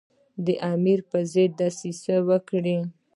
[0.45, 2.77] د امیر پر ضد دسیسه وکړي.